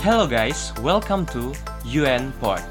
Hello 0.00 0.24
guys, 0.24 0.72
welcome 0.80 1.28
to 1.28 1.52
UN 1.84 2.32
Pod, 2.40 2.64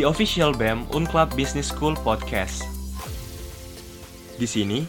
the 0.00 0.08
official 0.08 0.48
BEM 0.56 0.88
Unclub 0.96 1.28
Business 1.36 1.68
School 1.68 1.92
podcast. 1.92 2.64
Di 4.40 4.48
sini, 4.48 4.88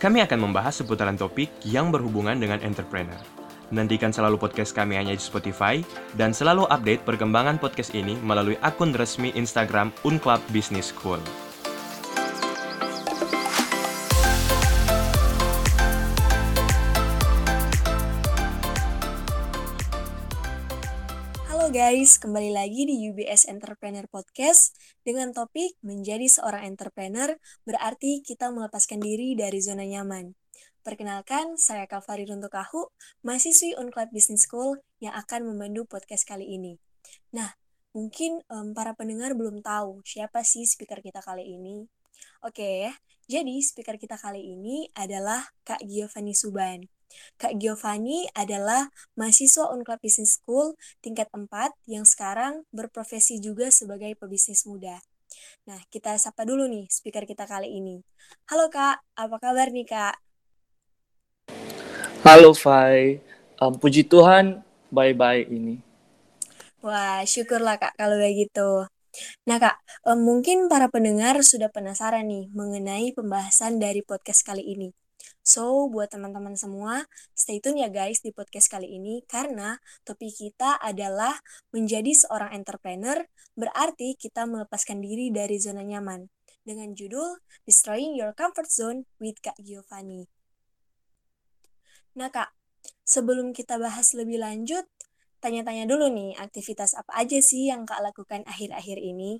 kami 0.00 0.24
akan 0.24 0.48
membahas 0.48 0.80
seputaran 0.80 1.12
topik 1.20 1.52
yang 1.60 1.92
berhubungan 1.92 2.40
dengan 2.40 2.64
entrepreneur. 2.64 3.20
Nantikan 3.68 4.16
selalu 4.16 4.40
podcast 4.40 4.72
kami 4.72 4.96
hanya 4.96 5.12
di 5.12 5.20
Spotify 5.20 5.84
dan 6.16 6.32
selalu 6.32 6.64
update 6.72 7.04
perkembangan 7.04 7.60
podcast 7.60 7.92
ini 7.92 8.16
melalui 8.24 8.56
akun 8.64 8.96
resmi 8.96 9.28
Instagram 9.36 9.92
Unclub 10.08 10.40
Business 10.56 10.88
School. 10.88 11.20
Guys, 21.86 22.18
kembali 22.18 22.50
lagi 22.50 22.82
di 22.82 23.06
UBS 23.06 23.46
Entrepreneur 23.46 24.10
Podcast 24.10 24.74
dengan 25.06 25.30
topik 25.30 25.78
menjadi 25.86 26.26
seorang 26.26 26.74
entrepreneur 26.74 27.38
berarti 27.62 28.26
kita 28.26 28.50
melepaskan 28.50 28.98
diri 28.98 29.38
dari 29.38 29.62
zona 29.62 29.86
nyaman. 29.86 30.34
Perkenalkan, 30.82 31.54
saya 31.54 31.86
Kalvari 31.86 32.26
Runtukahu, 32.26 32.90
mahasiswi 33.22 33.78
Unclub 33.78 34.10
Business 34.10 34.50
School 34.50 34.82
yang 34.98 35.14
akan 35.14 35.46
memandu 35.46 35.86
podcast 35.86 36.26
kali 36.26 36.58
ini. 36.58 36.82
Nah, 37.30 37.54
mungkin 37.94 38.42
um, 38.50 38.74
para 38.74 38.98
pendengar 38.98 39.38
belum 39.38 39.62
tahu 39.62 40.02
siapa 40.02 40.42
sih 40.42 40.66
speaker 40.66 40.98
kita 40.98 41.22
kali 41.22 41.54
ini. 41.54 41.86
Oke, 42.42 42.90
jadi 43.30 43.62
speaker 43.62 43.94
kita 43.94 44.18
kali 44.18 44.42
ini 44.42 44.90
adalah 44.98 45.54
Kak 45.62 45.86
Giovanni 45.86 46.34
Suban. 46.34 46.95
Kak 47.36 47.58
Giovanni 47.60 48.26
adalah 48.32 48.88
mahasiswa 49.18 49.68
Unclub 49.72 50.00
Business 50.00 50.40
School 50.40 50.74
tingkat 51.04 51.28
4 51.32 51.46
yang 51.90 52.08
sekarang 52.08 52.64
berprofesi 52.72 53.38
juga 53.42 53.68
sebagai 53.68 54.16
pebisnis 54.16 54.64
muda. 54.64 54.98
Nah, 55.66 55.80
kita 55.92 56.16
sapa 56.16 56.46
dulu 56.46 56.64
nih 56.70 56.86
speaker 56.88 57.26
kita 57.28 57.44
kali 57.44 57.76
ini. 57.76 58.00
Halo 58.48 58.72
Kak, 58.72 59.02
apa 59.18 59.36
kabar 59.36 59.68
nih 59.68 59.86
Kak? 59.86 60.16
Halo 62.26 62.56
Fai, 62.56 63.22
um, 63.60 63.74
puji 63.76 64.02
Tuhan 64.06 64.62
bye-bye 64.90 65.46
ini. 65.46 65.78
Wah, 66.82 67.22
syukurlah 67.26 67.78
Kak 67.78 67.98
kalau 67.98 68.18
kayak 68.18 68.48
gitu. 68.48 68.86
Nah 69.48 69.58
Kak, 69.58 69.76
um, 70.06 70.20
mungkin 70.20 70.68
para 70.68 70.88
pendengar 70.92 71.40
sudah 71.40 71.72
penasaran 71.72 72.28
nih 72.28 72.48
mengenai 72.52 73.12
pembahasan 73.16 73.80
dari 73.80 74.04
podcast 74.04 74.44
kali 74.44 74.62
ini. 74.62 74.92
So, 75.46 75.86
buat 75.86 76.10
teman-teman 76.10 76.58
semua, 76.58 77.06
stay 77.30 77.62
tune 77.62 77.78
ya 77.78 77.86
guys 77.86 78.18
di 78.18 78.34
podcast 78.34 78.66
kali 78.66 78.98
ini 78.98 79.22
karena 79.30 79.78
topik 80.02 80.34
kita 80.34 80.74
adalah 80.82 81.38
menjadi 81.70 82.10
seorang 82.18 82.50
entrepreneur 82.50 83.22
berarti 83.54 84.18
kita 84.18 84.42
melepaskan 84.42 84.98
diri 84.98 85.30
dari 85.30 85.54
zona 85.62 85.86
nyaman 85.86 86.26
dengan 86.66 86.98
judul 86.98 87.38
Destroying 87.62 88.18
Your 88.18 88.34
Comfort 88.34 88.66
Zone 88.66 89.06
with 89.22 89.38
Kak 89.38 89.54
Giovanni. 89.62 90.26
Nah 92.18 92.26
Kak, 92.26 92.50
sebelum 93.06 93.54
kita 93.54 93.78
bahas 93.78 94.18
lebih 94.18 94.42
lanjut, 94.42 94.82
tanya-tanya 95.38 95.86
dulu 95.86 96.10
nih 96.10 96.34
aktivitas 96.42 96.98
apa 96.98 97.22
aja 97.22 97.38
sih 97.38 97.70
yang 97.70 97.86
Kak 97.86 98.02
lakukan 98.02 98.42
akhir-akhir 98.50 98.98
ini? 98.98 99.38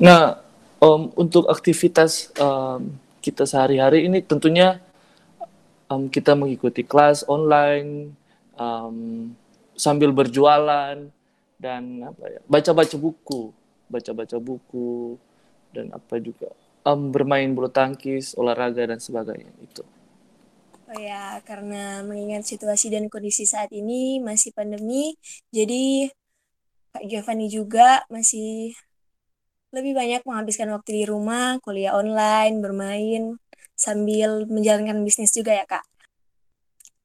Nah, 0.00 0.40
um, 0.80 1.12
untuk 1.20 1.52
aktivitas 1.52 2.32
um, 2.40 2.96
kita 3.20 3.44
sehari-hari 3.44 4.08
ini 4.08 4.24
tentunya 4.24 4.80
um, 5.86 6.08
kita 6.08 6.32
mengikuti 6.34 6.82
kelas 6.82 7.28
online 7.28 8.16
um, 8.56 9.30
sambil 9.76 10.10
berjualan 10.10 10.96
dan 11.60 11.82
apa 12.04 12.24
ya 12.26 12.40
baca-baca 12.48 12.96
buku 12.96 13.52
baca-baca 13.92 14.40
buku 14.40 15.20
dan 15.76 15.92
apa 15.92 16.16
juga 16.18 16.48
um, 16.86 17.12
bermain 17.12 17.50
bulu 17.52 17.68
tangkis 17.68 18.32
olahraga 18.38 18.86
dan 18.86 19.00
sebagainya 19.02 19.52
itu. 19.60 19.84
Oh 20.90 20.98
ya, 20.98 21.38
karena 21.46 22.02
mengingat 22.02 22.42
situasi 22.50 22.90
dan 22.90 23.06
kondisi 23.06 23.46
saat 23.46 23.70
ini 23.70 24.18
masih 24.18 24.50
pandemi, 24.50 25.14
jadi 25.54 26.10
Kak 26.90 27.06
Giovanni 27.06 27.46
juga 27.46 28.02
masih 28.10 28.74
lebih 29.70 29.94
banyak 29.94 30.22
menghabiskan 30.26 30.70
waktu 30.74 31.02
di 31.02 31.04
rumah, 31.06 31.58
kuliah 31.62 31.94
online, 31.94 32.58
bermain, 32.58 33.38
sambil 33.78 34.44
menjalankan 34.50 35.02
bisnis 35.06 35.30
juga 35.30 35.54
ya 35.54 35.64
kak. 35.64 35.86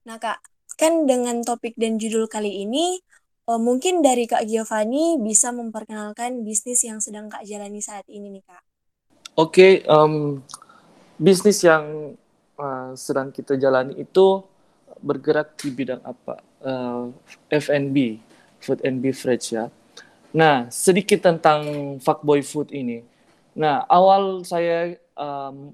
Nah 0.05 0.17
kak, 0.17 0.41
kan 0.75 1.07
dengan 1.07 1.41
topik 1.41 1.73
dan 1.79 1.95
judul 1.95 2.27
kali 2.27 2.67
ini, 2.67 2.99
oh, 3.47 3.61
mungkin 3.61 4.01
dari 4.01 4.25
Kak 4.25 4.45
Giovanni 4.45 5.17
bisa 5.21 5.53
memperkenalkan 5.55 6.43
bisnis 6.43 6.83
yang 6.83 6.99
sedang 6.99 7.31
Kak 7.31 7.45
jalani 7.47 7.79
saat 7.79 8.05
ini 8.11 8.29
nih 8.29 8.43
Kak. 8.45 8.63
Oke, 9.35 9.51
okay, 9.51 9.73
um, 9.91 10.39
bisnis 11.19 11.63
yang 11.63 12.15
uh, 12.59 12.91
sedang 12.95 13.31
kita 13.31 13.59
jalani 13.59 13.99
itu 13.99 14.43
bergerak 15.03 15.59
di 15.59 15.69
bidang 15.71 16.01
apa? 16.03 16.39
Uh, 16.63 17.11
F&B, 17.51 18.19
food 18.63 18.79
and 18.81 19.03
beverage 19.03 19.53
ya. 19.53 19.67
Nah, 20.35 20.67
sedikit 20.67 21.23
tentang 21.23 21.95
fuckboy 22.03 22.43
food 22.43 22.67
ini. 22.75 23.07
Nah, 23.55 23.87
awal 23.87 24.43
saya 24.43 24.99
um, 25.15 25.71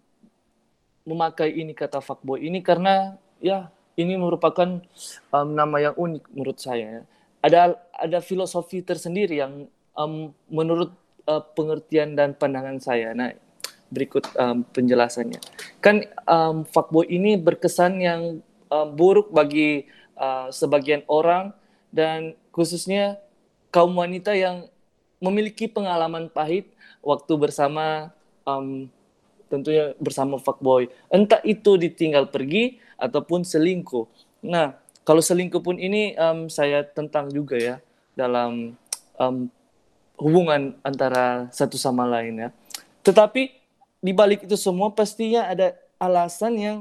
memakai 1.01 1.49
ini 1.49 1.73
kata 1.73 1.97
fuckboy 1.97 2.45
ini 2.45 2.61
karena 2.61 3.17
ya 3.41 3.73
ini 3.97 4.13
merupakan 4.21 4.77
um, 5.33 5.49
nama 5.57 5.89
yang 5.89 5.95
unik 5.97 6.23
menurut 6.29 6.61
saya. 6.61 7.01
Ada 7.41 7.73
ada 7.97 8.21
filosofi 8.21 8.85
tersendiri 8.85 9.41
yang 9.41 9.65
um, 9.97 10.29
menurut 10.45 10.93
uh, 11.25 11.41
pengertian 11.57 12.13
dan 12.13 12.37
pandangan 12.37 12.77
saya. 12.77 13.17
Nah, 13.17 13.33
berikut 13.89 14.29
um, 14.37 14.61
penjelasannya. 14.61 15.41
Kan 15.81 16.05
um, 16.29 16.69
fuckboy 16.69 17.09
ini 17.09 17.33
berkesan 17.33 17.97
yang 17.97 18.21
um, 18.69 18.87
buruk 18.93 19.33
bagi 19.33 19.89
uh, 20.21 20.53
sebagian 20.53 21.01
orang 21.09 21.49
dan 21.89 22.37
khususnya 22.53 23.17
kaum 23.71 23.95
wanita 23.95 24.35
yang 24.35 24.67
memiliki 25.23 25.65
pengalaman 25.71 26.27
pahit 26.27 26.69
waktu 27.01 27.33
bersama 27.39 28.11
um, 28.43 28.91
tentunya 29.47 29.91
bersama 29.99 30.39
fuckboy. 30.39 30.87
Entah 31.11 31.39
itu 31.43 31.75
ditinggal 31.75 32.31
pergi 32.31 32.79
ataupun 32.95 33.43
selingkuh. 33.43 34.07
Nah, 34.47 34.77
kalau 35.03 35.19
selingkuh 35.19 35.59
pun 35.59 35.75
ini 35.81 36.15
um, 36.15 36.47
saya 36.47 36.87
tentang 36.87 37.27
juga 37.33 37.57
ya 37.57 37.75
dalam 38.15 38.77
um, 39.17 39.49
hubungan 40.21 40.77
antara 40.85 41.49
satu 41.49 41.75
sama 41.75 42.05
lain 42.05 42.47
ya. 42.47 42.49
Tetapi 43.01 43.51
di 44.01 44.11
balik 44.13 44.45
itu 44.45 44.57
semua 44.57 44.93
pastinya 44.93 45.49
ada 45.49 45.73
alasan 46.01 46.53
yang 46.57 46.77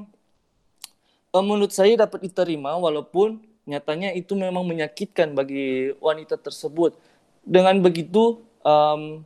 um, 1.32 1.44
menurut 1.44 1.72
saya 1.72 1.96
dapat 1.96 2.28
diterima 2.28 2.76
walaupun 2.76 3.49
nyatanya 3.68 4.12
itu 4.16 4.32
memang 4.36 4.64
menyakitkan 4.64 5.32
bagi 5.36 5.92
wanita 6.00 6.40
tersebut. 6.40 6.96
Dengan 7.44 7.80
begitu, 7.80 8.40
um, 8.64 9.24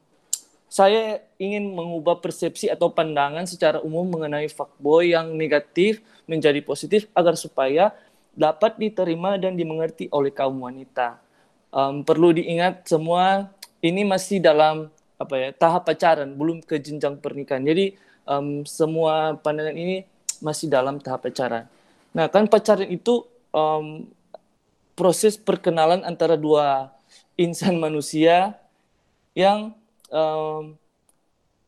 saya 0.75 1.22
ingin 1.39 1.71
mengubah 1.71 2.19
persepsi 2.19 2.67
atau 2.67 2.91
pandangan 2.91 3.47
secara 3.47 3.78
umum 3.78 4.11
mengenai 4.11 4.50
fuckboy 4.50 5.15
yang 5.15 5.31
negatif 5.39 6.03
menjadi 6.27 6.59
positif 6.67 7.06
agar 7.15 7.39
supaya 7.39 7.94
dapat 8.34 8.75
diterima 8.83 9.39
dan 9.39 9.55
dimengerti 9.55 10.11
oleh 10.11 10.34
kaum 10.34 10.59
wanita. 10.67 11.23
Um, 11.71 12.03
perlu 12.03 12.34
diingat 12.34 12.87
semua 12.91 13.55
ini 13.83 14.03
masih 14.03 14.43
dalam 14.43 14.91
apa 15.15 15.34
ya 15.39 15.49
tahap 15.55 15.87
pacaran, 15.87 16.34
belum 16.34 16.62
ke 16.67 16.83
jenjang 16.83 17.23
pernikahan. 17.23 17.62
Jadi 17.62 17.94
um, 18.27 18.67
semua 18.67 19.39
pandangan 19.39 19.78
ini 19.78 20.03
masih 20.43 20.67
dalam 20.67 20.99
tahap 20.99 21.31
pacaran. 21.31 21.71
Nah 22.11 22.26
kan 22.26 22.50
pacaran 22.50 22.91
itu 22.91 23.23
um, 23.55 24.11
proses 24.94 25.35
perkenalan 25.38 26.02
antara 26.06 26.38
dua 26.38 26.94
insan 27.35 27.79
manusia 27.79 28.55
yang 29.35 29.75
um, 30.11 30.79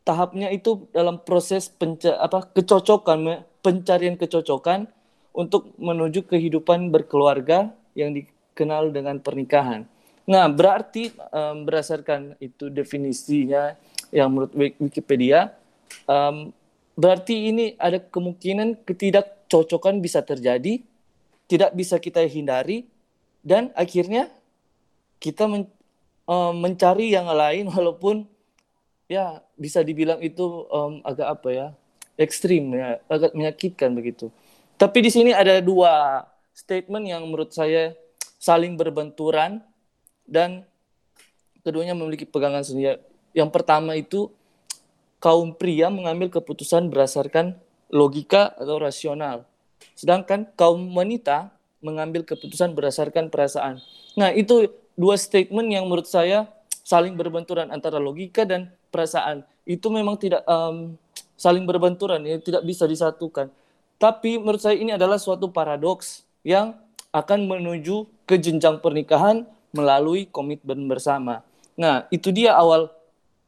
tahapnya 0.06 0.55
itu 0.55 0.87
dalam 0.94 1.19
proses 1.19 1.67
penca 1.67 2.14
apa 2.23 2.46
kecocokan 2.55 3.43
pencarian 3.58 4.14
kecocokan 4.14 4.87
untuk 5.34 5.75
menuju 5.76 6.25
kehidupan 6.31 6.88
berkeluarga 6.94 7.75
yang 7.99 8.14
dikenal 8.14 8.94
dengan 8.94 9.19
pernikahan. 9.19 9.84
Nah, 10.26 10.46
berarti 10.50 11.11
um, 11.31 11.67
berdasarkan 11.67 12.34
itu 12.43 12.70
definisinya 12.70 13.78
yang 14.11 14.31
menurut 14.32 14.55
Wikipedia, 14.55 15.55
um, 16.06 16.50
berarti 16.99 17.52
ini 17.52 17.67
ada 17.78 18.00
kemungkinan 18.00 18.82
ketidakcocokan 18.87 20.02
bisa 20.02 20.23
terjadi, 20.23 20.82
tidak 21.46 21.70
bisa 21.78 22.00
kita 22.02 22.26
hindari, 22.26 22.87
dan 23.46 23.70
akhirnya 23.78 24.26
kita 25.22 25.46
men, 25.46 25.70
uh, 26.26 26.50
mencari 26.50 27.14
yang 27.14 27.31
lain 27.31 27.70
walaupun 27.75 28.26
ya 29.06 29.38
bisa 29.54 29.87
dibilang 29.87 30.19
itu 30.19 30.66
um, 30.66 30.98
agak 31.06 31.38
apa 31.38 31.48
ya 31.54 31.66
ekstrim 32.19 32.75
ya 32.75 32.98
agak 33.06 33.31
menyakitkan 33.38 33.94
begitu 33.94 34.34
tapi 34.76 35.00
di 35.00 35.08
sini 35.14 35.31
ada 35.31 35.62
dua 35.62 36.26
statement 36.52 37.08
yang 37.08 37.25
menurut 37.25 37.48
saya 37.52 37.96
saling 38.37 38.76
berbenturan 38.76 39.64
dan 40.28 40.69
keduanya 41.64 41.96
memiliki 41.96 42.28
pegangan 42.28 42.60
sendiri. 42.60 43.00
Yang 43.32 43.50
pertama 43.56 43.96
itu 43.96 44.28
kaum 45.16 45.56
pria 45.56 45.88
mengambil 45.88 46.28
keputusan 46.28 46.92
berdasarkan 46.92 47.56
logika 47.88 48.52
atau 48.60 48.76
rasional. 48.76 49.49
Sedangkan 49.96 50.44
kaum 50.60 50.92
wanita 50.92 51.56
mengambil 51.84 52.25
keputusan 52.25 52.73
berdasarkan 52.73 53.28
perasaan. 53.28 53.81
Nah, 54.17 54.32
itu 54.32 54.73
dua 54.96 55.20
statement 55.20 55.69
yang 55.69 55.84
menurut 55.87 56.08
saya 56.08 56.49
saling 56.87 57.14
berbenturan 57.19 57.69
antara 57.69 58.00
logika 58.00 58.46
dan 58.49 58.73
perasaan. 58.88 59.44
Itu 59.69 59.93
memang 59.93 60.17
tidak 60.17 60.46
um, 60.49 60.96
saling 61.37 61.67
berbenturan, 61.69 62.25
ya, 62.25 62.40
tidak 62.40 62.62
bisa 62.64 62.88
disatukan. 62.88 63.52
Tapi 63.96 64.40
menurut 64.40 64.61
saya 64.61 64.76
ini 64.76 64.93
adalah 64.93 65.20
suatu 65.20 65.52
paradoks 65.52 66.25
yang 66.46 66.76
akan 67.12 67.49
menuju 67.49 68.06
ke 68.28 68.37
jenjang 68.37 68.78
pernikahan 68.81 69.49
melalui 69.73 70.28
komitmen 70.28 70.84
bersama. 70.88 71.40
Nah, 71.76 72.08
itu 72.08 72.32
dia 72.32 72.56
awal 72.56 72.88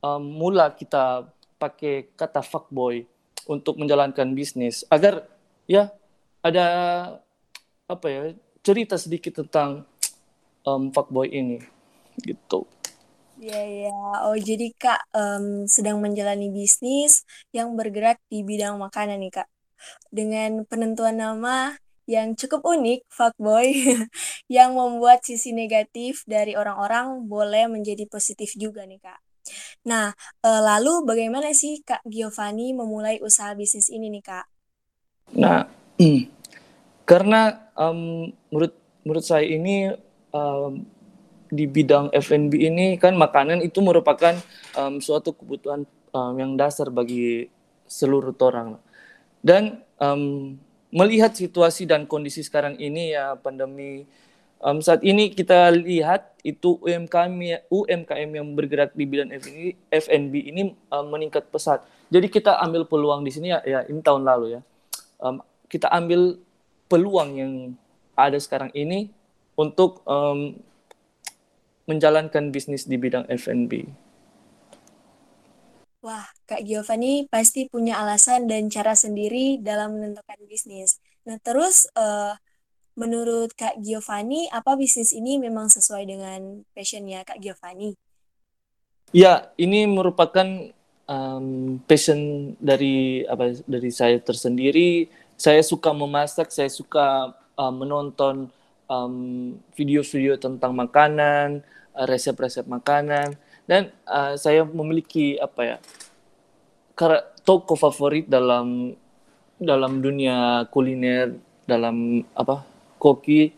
um, 0.05 0.21
mula 0.21 0.73
kita 0.73 1.29
pakai 1.57 2.09
kata 2.15 2.45
fuckboy 2.45 3.05
untuk 3.49 3.81
menjalankan 3.81 4.31
bisnis 4.37 4.85
agar 4.93 5.25
ya 5.65 5.91
ada 6.45 6.67
apa 7.89 8.07
ya 8.13 8.23
cerita 8.61 9.01
sedikit 9.01 9.41
tentang 9.41 9.89
um, 10.69 10.93
fuckboy 10.93 11.33
ini 11.33 11.65
gitu. 12.21 12.69
Iya, 13.39 13.89
ya. 13.89 13.99
Oh, 14.27 14.35
jadi 14.35 14.75
Kak 14.75 15.15
um, 15.15 15.65
sedang 15.71 16.03
menjalani 16.03 16.51
bisnis 16.51 17.23
yang 17.55 17.79
bergerak 17.79 18.19
di 18.27 18.43
bidang 18.43 18.77
makanan 18.83 19.23
nih, 19.23 19.31
Kak. 19.41 19.49
Dengan 20.11 20.67
penentuan 20.67 21.23
nama 21.23 21.79
yang 22.11 22.35
cukup 22.35 22.67
unik, 22.67 23.07
fuckboy, 23.07 23.71
yang 24.51 24.75
membuat 24.75 25.23
sisi 25.23 25.55
negatif 25.55 26.27
dari 26.27 26.59
orang-orang 26.59 27.31
boleh 27.31 27.71
menjadi 27.71 28.11
positif 28.11 28.59
juga 28.59 28.83
nih, 28.83 28.99
Kak. 28.99 29.21
Nah, 29.87 30.11
uh, 30.43 30.61
lalu 30.61 31.07
bagaimana 31.07 31.55
sih 31.55 31.81
Kak 31.87 32.03
Giovanni 32.11 32.75
memulai 32.75 33.23
usaha 33.23 33.55
bisnis 33.55 33.87
ini 33.87 34.11
nih, 34.11 34.25
Kak? 34.27 34.47
Nah, 35.39 35.63
karena 37.09 37.73
um, 37.73 38.29
menurut 38.53 38.77
menurut 39.01 39.25
saya 39.25 39.49
ini 39.49 39.97
um, 40.29 40.85
di 41.49 41.65
bidang 41.65 42.13
F&B 42.13 42.53
ini 42.61 43.01
kan 43.01 43.17
makanan 43.17 43.65
itu 43.65 43.81
merupakan 43.81 44.37
um, 44.77 45.01
suatu 45.01 45.33
kebutuhan 45.33 45.89
um, 46.13 46.35
yang 46.37 46.53
dasar 46.61 46.93
bagi 46.93 47.49
seluruh 47.89 48.37
orang. 48.45 48.77
Dan 49.41 49.81
um, 49.97 50.61
melihat 50.93 51.33
situasi 51.33 51.89
dan 51.89 52.05
kondisi 52.05 52.45
sekarang 52.45 52.77
ini 52.77 53.17
ya 53.17 53.41
pandemi 53.41 54.05
um, 54.61 54.85
saat 54.85 55.01
ini 55.01 55.33
kita 55.33 55.73
lihat 55.73 56.37
itu 56.45 56.77
UMKM 56.85 57.65
UMKM 57.73 58.31
yang 58.37 58.53
bergerak 58.53 58.93
di 58.93 59.09
bidang 59.09 59.33
F&B 59.89 60.35
ini 60.45 60.77
um, 60.93 61.09
meningkat 61.09 61.49
pesat. 61.49 61.81
Jadi 62.13 62.29
kita 62.29 62.61
ambil 62.61 62.85
peluang 62.85 63.25
di 63.25 63.33
sini 63.33 63.49
ya, 63.53 63.65
ya 63.65 63.81
ini 63.89 64.05
tahun 64.05 64.29
lalu 64.29 64.61
ya. 64.61 64.63
Um, 65.17 65.41
kita 65.69 65.89
ambil 65.93 66.41
peluang 66.89 67.31
yang 67.37 67.53
ada 68.19 68.41
sekarang 68.41 68.73
ini 68.75 69.13
untuk 69.55 70.03
um, 70.09 70.59
menjalankan 71.89 72.51
bisnis 72.53 72.85
di 72.85 73.01
bidang 73.01 73.25
F&B? 73.31 73.89
Wah, 75.99 76.25
Kak 76.47 76.63
Giovanni 76.63 77.27
pasti 77.27 77.67
punya 77.67 77.99
alasan 77.99 78.47
dan 78.47 78.71
cara 78.71 78.95
sendiri 78.95 79.59
dalam 79.59 79.99
menentukan 79.99 80.39
bisnis. 80.47 81.03
Nah, 81.27 81.37
terus 81.43 81.91
uh, 81.99 82.39
menurut 82.95 83.51
Kak 83.59 83.83
Giovanni, 83.83 84.47
apa 84.49 84.79
bisnis 84.79 85.11
ini 85.11 85.43
memang 85.43 85.67
sesuai 85.67 86.07
dengan 86.07 86.63
passionnya 86.71 87.27
Kak 87.27 87.43
Giovanni? 87.43 87.99
Ya, 89.11 89.51
ini 89.59 89.89
merupakan 89.89 90.71
um, 91.09 91.81
passion 91.89 92.53
dari 92.61 93.25
apa 93.25 93.57
dari 93.65 93.91
saya 93.91 94.21
tersendiri. 94.21 95.09
Saya 95.39 95.63
suka 95.63 95.95
memasak, 95.95 96.51
saya 96.51 96.69
suka 96.69 97.33
uh, 97.55 97.73
menonton 97.73 98.51
video-video 99.77 100.35
um, 100.35 100.43
tentang 100.43 100.73
makanan, 100.75 101.63
Eh, 101.99 102.07
resep-resep 102.07 102.63
makanan. 102.71 103.35
Dan 103.67 103.91
uh, 104.07 104.39
saya 104.39 104.63
memiliki 104.63 105.35
apa 105.43 105.61
ya 105.67 105.77
toko 107.43 107.75
favorit 107.75 108.31
dalam 108.31 108.95
dalam 109.59 109.99
dunia 109.99 110.63
kuliner 110.71 111.35
dalam 111.67 112.23
apa 112.39 112.63
koki. 113.03 113.51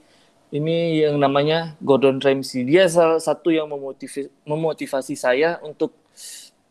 Ini 0.50 1.06
yang 1.06 1.20
namanya 1.20 1.78
Gordon 1.78 2.18
Ramsay. 2.18 2.66
Dia 2.66 2.90
salah 2.90 3.22
satu 3.22 3.54
yang 3.54 3.70
memotivasi, 3.70 4.32
memotivasi 4.42 5.14
saya 5.14 5.60
untuk 5.62 5.94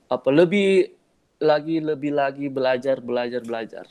apa 0.10 0.30
lebih 0.34 0.92
lagi 1.40 1.80
lebih 1.80 2.12
lagi 2.12 2.52
belajar 2.52 3.00
belajar 3.00 3.40
belajar 3.40 3.86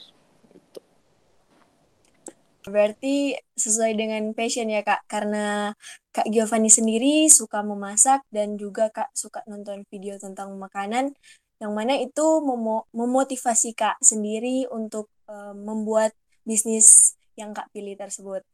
Berarti 2.68 3.34
sesuai 3.56 3.96
dengan 3.96 4.22
passion 4.36 4.68
ya 4.68 4.84
Kak, 4.84 5.08
karena 5.08 5.72
Kak 6.12 6.28
Giovanni 6.28 6.68
sendiri 6.68 7.26
suka 7.32 7.64
memasak 7.64 8.22
dan 8.28 8.60
juga 8.60 8.92
Kak 8.92 9.10
suka 9.16 9.42
nonton 9.48 9.88
video 9.88 10.20
tentang 10.20 10.54
makanan, 10.60 11.16
yang 11.58 11.72
mana 11.74 11.98
itu 11.98 12.44
memo 12.44 12.86
memotivasi 12.94 13.74
Kak 13.74 13.98
sendiri 13.98 14.68
untuk 14.70 15.10
uh, 15.26 15.56
membuat 15.56 16.14
bisnis 16.46 17.18
yang 17.34 17.50
Kak 17.56 17.72
pilih 17.74 17.98
tersebut. 17.98 18.46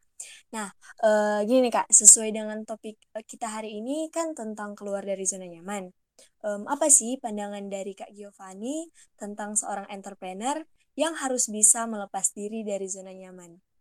Nah, 0.56 0.72
uh, 1.04 1.44
gini 1.44 1.68
nih 1.68 1.74
Kak, 1.84 1.92
sesuai 1.92 2.32
dengan 2.32 2.64
topik 2.64 2.96
uh, 3.12 3.24
kita 3.26 3.50
hari 3.60 3.82
ini 3.82 4.08
kan 4.08 4.32
tentang 4.32 4.72
keluar 4.72 5.04
dari 5.04 5.26
zona 5.28 5.44
nyaman. 5.44 5.92
Um, 6.44 6.64
apa 6.70 6.88
sih 6.88 7.18
pandangan 7.18 7.66
dari 7.66 7.92
Kak 7.96 8.14
Giovanni 8.14 8.86
tentang 9.18 9.58
seorang 9.58 9.90
entrepreneur 9.90 10.62
yang 10.94 11.18
harus 11.18 11.50
bisa 11.50 11.90
melepas 11.90 12.30
diri 12.32 12.62
dari 12.62 12.86
zona 12.86 13.10
nyaman? 13.10 13.73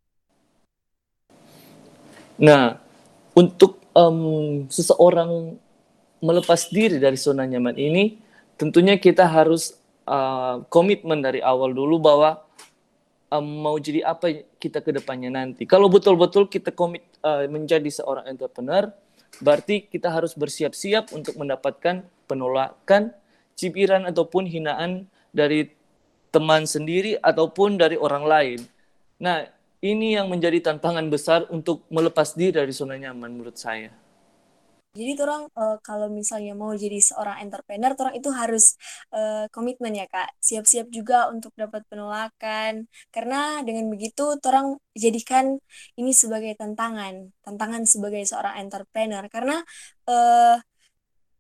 Nah, 2.39 2.81
untuk 3.37 3.81
um, 3.93 4.65
seseorang 4.69 5.57
melepas 6.23 6.69
diri 6.71 6.97
dari 6.97 7.17
zona 7.19 7.45
nyaman 7.45 7.75
ini, 7.77 8.17
tentunya 8.55 8.97
kita 8.97 9.27
harus 9.27 9.75
uh, 10.07 10.63
komitmen 10.71 11.19
dari 11.19 11.43
awal 11.43 11.75
dulu 11.75 11.99
bahwa 11.99 12.41
um, 13.33 13.45
mau 13.45 13.75
jadi 13.77 14.05
apa 14.05 14.45
kita 14.57 14.79
ke 14.81 14.93
depannya 14.93 15.33
nanti. 15.33 15.65
Kalau 15.65 15.89
betul-betul 15.89 16.49
kita 16.49 16.73
komit 16.73 17.05
uh, 17.25 17.45
menjadi 17.49 17.89
seorang 17.89 18.29
entrepreneur, 18.29 18.89
berarti 19.41 19.89
kita 19.89 20.13
harus 20.13 20.37
bersiap-siap 20.37 21.13
untuk 21.13 21.37
mendapatkan 21.37 22.05
penolakan, 22.29 23.11
cibiran 23.57 24.05
ataupun 24.09 24.45
hinaan 24.49 25.09
dari 25.33 25.73
teman 26.33 26.65
sendiri 26.65 27.17
ataupun 27.21 27.77
dari 27.77 27.93
orang 27.93 28.25
lain. 28.25 28.59
Nah, 29.21 29.45
ini 29.83 30.15
yang 30.15 30.31
menjadi 30.31 30.71
tantangan 30.71 31.11
besar 31.11 31.43
untuk 31.51 31.83
melepas 31.91 32.31
diri 32.39 32.55
dari 32.55 32.71
zona 32.71 32.95
nyaman 32.95 33.35
menurut 33.35 33.59
saya. 33.59 33.91
Jadi 34.93 35.17
orang 35.25 35.49
uh, 35.57 35.81
kalau 35.81 36.05
misalnya 36.05 36.53
mau 36.53 36.69
jadi 36.77 37.01
seorang 37.01 37.41
entrepreneur, 37.41 37.97
orang 37.97 38.13
itu 38.13 38.29
harus 38.29 38.77
uh, 39.09 39.49
komitmen 39.49 39.89
ya 39.97 40.05
kak, 40.05 40.37
siap-siap 40.37 40.85
juga 40.93 41.33
untuk 41.33 41.49
dapat 41.57 41.81
penolakan. 41.89 42.85
Karena 43.09 43.65
dengan 43.65 43.89
begitu, 43.89 44.37
orang 44.45 44.77
jadikan 44.93 45.57
ini 45.97 46.13
sebagai 46.13 46.53
tantangan, 46.53 47.33
tantangan 47.41 47.89
sebagai 47.89 48.21
seorang 48.29 48.61
entrepreneur. 48.61 49.25
Karena 49.33 49.65
uh, 50.05 50.61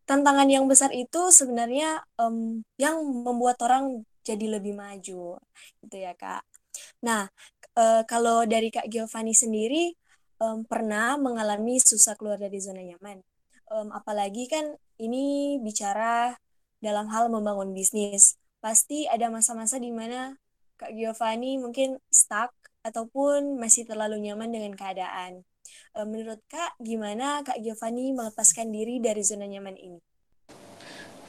tantangan 0.09 0.49
yang 0.49 0.65
besar 0.65 0.89
itu 0.89 1.29
sebenarnya 1.29 2.01
um, 2.17 2.65
yang 2.81 3.05
membuat 3.05 3.61
orang 3.61 4.01
jadi 4.25 4.57
lebih 4.57 4.73
maju, 4.73 5.37
gitu 5.85 5.97
ya 6.01 6.17
kak. 6.17 6.41
Nah, 7.05 7.29
uh, 7.77 8.01
kalau 8.05 8.45
dari 8.45 8.69
Kak 8.69 8.89
Giovanni 8.89 9.33
sendiri 9.33 9.93
um, 10.41 10.65
pernah 10.65 11.17
mengalami 11.17 11.77
susah 11.81 12.17
keluar 12.17 12.37
dari 12.37 12.57
zona 12.61 12.81
nyaman. 12.81 13.21
Um, 13.73 13.89
apalagi 13.95 14.45
kan 14.49 14.77
ini 15.01 15.57
bicara 15.61 16.37
dalam 16.83 17.09
hal 17.09 17.31
membangun 17.31 17.71
bisnis. 17.71 18.37
Pasti 18.63 19.07
ada 19.09 19.27
masa-masa 19.27 19.79
di 19.79 19.91
mana 19.91 20.35
Kak 20.79 20.93
Giovanni 20.95 21.59
mungkin 21.59 21.99
stuck 22.11 22.51
ataupun 22.83 23.59
masih 23.59 23.87
terlalu 23.87 24.19
nyaman 24.19 24.51
dengan 24.51 24.73
keadaan. 24.75 25.47
Um, 25.95 26.11
menurut 26.11 26.43
Kak, 26.51 26.75
gimana 26.83 27.41
Kak 27.41 27.59
Giovanni 27.63 28.11
melepaskan 28.11 28.69
diri 28.69 28.99
dari 28.99 29.23
zona 29.23 29.47
nyaman 29.47 29.77
ini? 29.79 29.99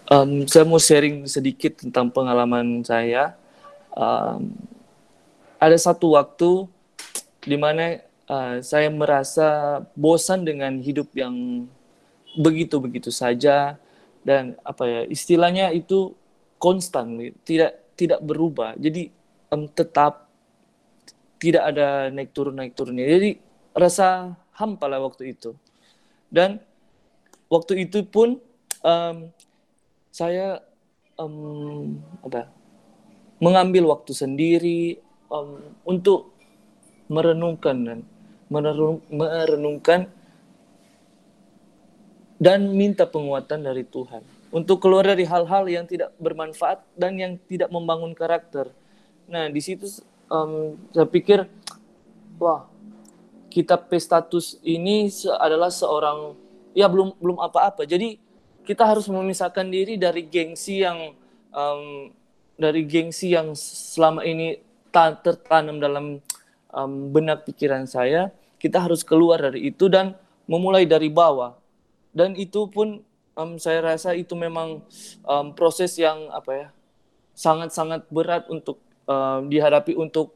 Um, 0.04 0.44
saya 0.44 0.68
mau 0.68 0.76
sharing 0.76 1.24
sedikit 1.24 1.80
tentang 1.80 2.12
pengalaman 2.12 2.84
saya. 2.84 3.32
Um, 3.94 4.52
ada 5.64 5.78
satu 5.80 6.14
waktu 6.14 6.68
di 7.44 7.56
mana 7.56 8.00
uh, 8.28 8.60
saya 8.60 8.88
merasa 8.92 9.80
bosan 9.96 10.44
dengan 10.44 10.76
hidup 10.80 11.12
yang 11.16 11.66
begitu-begitu 12.36 13.08
saja 13.08 13.78
dan 14.24 14.58
apa 14.64 14.84
ya 14.84 15.00
istilahnya 15.08 15.70
itu 15.72 16.12
konstan 16.60 17.16
tidak 17.44 17.76
tidak 17.94 18.20
berubah 18.24 18.74
jadi 18.76 19.12
um, 19.52 19.68
tetap 19.70 20.28
tidak 21.38 21.62
ada 21.72 22.08
naik 22.08 22.32
turun 22.32 22.56
naik 22.56 22.72
turunnya 22.72 23.04
jadi 23.04 23.30
rasa 23.74 24.38
hampa 24.54 24.86
lah 24.86 25.02
waktu 25.02 25.34
itu. 25.34 25.52
Dan 26.30 26.62
waktu 27.50 27.86
itu 27.86 28.06
pun 28.06 28.38
um, 28.82 29.16
saya 30.14 30.62
um, 31.18 31.98
apa 32.22 32.50
mengambil 33.42 33.90
waktu 33.90 34.14
sendiri 34.14 35.02
um, 35.34 35.58
untuk 35.82 36.30
merenungkan 37.10 37.76
dan 37.82 37.98
merenung, 38.46 39.02
merenungkan 39.10 40.06
dan 42.38 42.70
minta 42.70 43.08
penguatan 43.08 43.66
dari 43.66 43.82
Tuhan 43.82 44.22
untuk 44.54 44.78
keluar 44.78 45.02
dari 45.02 45.26
hal-hal 45.26 45.66
yang 45.66 45.84
tidak 45.90 46.14
bermanfaat 46.22 46.86
dan 46.94 47.18
yang 47.18 47.34
tidak 47.50 47.66
membangun 47.74 48.14
karakter. 48.14 48.70
Nah 49.26 49.50
di 49.50 49.58
situ 49.58 49.90
um, 50.30 50.78
saya 50.94 51.08
pikir 51.10 51.42
wah 52.38 52.70
kita 53.50 53.78
status 53.98 54.58
ini 54.66 55.10
adalah 55.38 55.70
seorang 55.70 56.34
ya 56.74 56.90
belum 56.90 57.18
belum 57.18 57.38
apa-apa. 57.38 57.86
Jadi 57.86 58.18
kita 58.66 58.82
harus 58.82 59.06
memisahkan 59.06 59.66
diri 59.68 59.94
dari 59.94 60.26
gengsi 60.26 60.82
yang 60.82 61.14
um, 61.54 62.10
dari 62.58 62.82
gengsi 62.86 63.34
yang 63.34 63.54
selama 63.54 64.26
ini 64.26 64.58
tertanam 65.20 65.82
dalam 65.82 66.22
um, 66.70 66.92
benak 67.10 67.42
pikiran 67.48 67.90
saya. 67.90 68.30
Kita 68.62 68.80
harus 68.80 69.02
keluar 69.02 69.42
dari 69.42 69.68
itu 69.68 69.90
dan 69.90 70.14
memulai 70.46 70.86
dari 70.86 71.10
bawah. 71.10 71.58
Dan 72.14 72.38
itu 72.38 72.70
pun 72.70 73.02
um, 73.34 73.58
saya 73.58 73.82
rasa 73.82 74.14
itu 74.14 74.32
memang 74.38 74.82
um, 75.26 75.46
proses 75.52 75.94
yang 75.98 76.30
apa 76.30 76.50
ya 76.54 76.68
sangat-sangat 77.34 78.06
berat 78.08 78.46
untuk 78.46 78.78
um, 79.10 79.50
dihadapi 79.50 79.98
untuk 79.98 80.32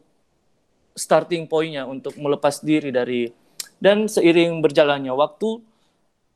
starting 0.98 1.46
pointnya 1.46 1.86
untuk 1.86 2.18
melepas 2.18 2.58
diri 2.58 2.90
dari 2.90 3.30
dan 3.78 4.10
seiring 4.10 4.58
berjalannya 4.58 5.14
waktu 5.14 5.62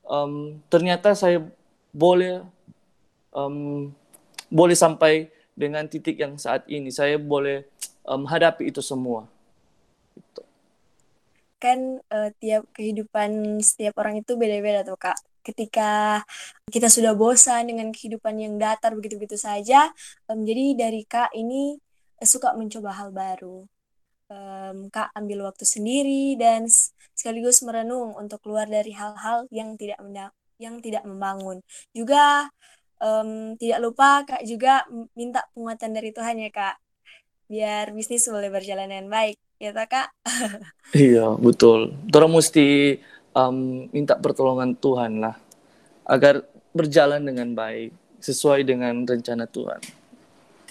um, 0.07 0.62
ternyata 0.71 1.19
saya 1.19 1.43
boleh 1.91 2.47
um, 3.35 3.91
boleh 4.47 4.76
sampai 4.79 5.35
dengan 5.52 5.85
titik 5.91 6.17
yang 6.17 6.38
saat 6.38 6.62
ini 6.71 6.95
saya 6.95 7.19
boleh 7.19 7.67
um, 8.07 8.27
hadapi 8.27 8.71
itu 8.71 8.81
semua. 8.83 9.27
Gitu. 10.15 10.43
Kan 11.63 12.03
uh, 12.11 12.31
tiap 12.43 12.67
kehidupan 12.75 13.63
setiap 13.63 13.99
orang 14.03 14.21
itu 14.21 14.35
beda-beda 14.35 14.83
tuh 14.83 14.99
kak. 14.99 15.19
Ketika 15.43 16.23
kita 16.71 16.87
sudah 16.87 17.19
bosan 17.19 17.67
dengan 17.67 17.91
kehidupan 17.91 18.39
yang 18.39 18.55
datar 18.63 18.95
begitu-begitu 18.95 19.35
saja, 19.35 19.91
um, 20.31 20.43
jadi 20.47 20.79
dari 20.79 21.03
kak 21.07 21.35
ini 21.35 21.79
uh, 22.23 22.27
suka 22.27 22.55
mencoba 22.55 22.91
hal 22.95 23.11
baru. 23.11 23.67
Um, 24.33 24.89
kak 24.89 25.13
ambil 25.13 25.53
waktu 25.53 25.69
sendiri 25.69 26.41
dan 26.41 26.65
sekaligus 27.13 27.61
merenung 27.61 28.17
untuk 28.17 28.41
keluar 28.41 28.65
dari 28.65 28.97
hal-hal 28.97 29.45
yang 29.53 29.77
tidak 29.77 30.01
yang 30.57 30.81
tidak 30.81 31.05
membangun. 31.05 31.61
Juga 31.93 32.49
um, 33.03 33.59
tidak 33.59 33.79
lupa 33.83 34.23
kak 34.23 34.43
juga 34.47 34.87
minta 35.19 35.43
penguatan 35.53 35.91
dari 35.93 36.11
Tuhan 36.15 36.39
ya 36.39 36.51
kak, 36.55 36.75
biar 37.53 37.93
bisnis 37.93 38.25
boleh 38.33 38.49
berjalan 38.49 38.89
dengan 38.89 39.13
baik, 39.13 39.37
ya 39.61 39.77
tak 39.77 39.89
kak? 39.93 40.09
iya 40.97 41.37
betul. 41.37 41.93
Orang 42.09 42.33
mesti 42.33 42.97
um, 43.37 43.93
minta 43.93 44.17
pertolongan 44.17 44.73
Tuhan 44.73 45.21
lah, 45.21 45.37
agar 46.09 46.49
berjalan 46.73 47.21
dengan 47.21 47.53
baik 47.53 47.93
sesuai 48.25 48.65
dengan 48.65 49.05
rencana 49.05 49.45
Tuhan. 49.45 49.85